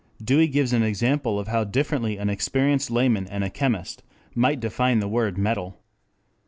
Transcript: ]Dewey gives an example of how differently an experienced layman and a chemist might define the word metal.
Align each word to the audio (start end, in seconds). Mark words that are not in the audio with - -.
]Dewey 0.29 0.47
gives 0.47 0.73
an 0.73 0.81
example 0.81 1.37
of 1.39 1.47
how 1.47 1.63
differently 1.63 2.17
an 2.17 2.27
experienced 2.27 2.89
layman 2.89 3.27
and 3.27 3.43
a 3.43 3.51
chemist 3.51 4.01
might 4.33 4.59
define 4.59 4.97
the 4.97 5.07
word 5.07 5.37
metal. 5.37 5.77